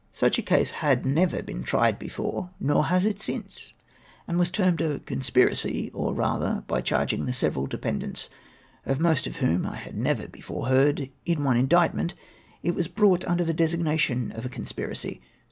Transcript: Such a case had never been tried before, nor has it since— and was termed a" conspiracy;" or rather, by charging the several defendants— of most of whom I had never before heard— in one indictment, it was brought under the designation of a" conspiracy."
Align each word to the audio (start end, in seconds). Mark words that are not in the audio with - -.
Such 0.11 0.39
a 0.39 0.41
case 0.41 0.71
had 0.71 1.05
never 1.05 1.43
been 1.43 1.61
tried 1.61 1.99
before, 1.99 2.49
nor 2.59 2.85
has 2.85 3.05
it 3.05 3.19
since— 3.19 3.71
and 4.27 4.39
was 4.39 4.49
termed 4.49 4.81
a" 4.81 4.97
conspiracy;" 5.11 5.91
or 5.93 6.11
rather, 6.15 6.63
by 6.65 6.81
charging 6.81 7.25
the 7.25 7.33
several 7.33 7.67
defendants— 7.67 8.27
of 8.87 8.99
most 8.99 9.27
of 9.27 9.35
whom 9.35 9.63
I 9.63 9.75
had 9.75 9.95
never 9.95 10.27
before 10.27 10.65
heard— 10.69 11.11
in 11.27 11.43
one 11.43 11.55
indictment, 11.55 12.15
it 12.63 12.73
was 12.73 12.87
brought 12.87 13.27
under 13.27 13.43
the 13.43 13.53
designation 13.53 14.31
of 14.31 14.43
a" 14.43 14.49
conspiracy." 14.49 15.21